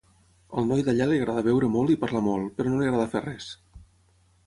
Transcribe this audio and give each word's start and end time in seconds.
Al 0.61 0.65
noi 0.69 0.85
d'allà 0.87 1.07
li 1.11 1.19
agrada 1.19 1.45
beure 1.49 1.71
molt 1.75 1.95
i 1.97 1.99
parlar 2.07 2.25
molt, 2.31 2.51
però 2.59 2.75
no 2.75 2.83
li 2.83 2.91
agrada 2.91 3.11
fer 3.17 3.25
res. 3.31 3.55